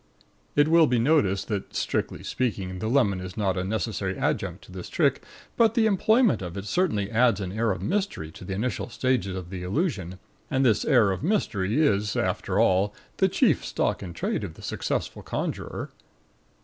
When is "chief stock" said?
13.29-14.01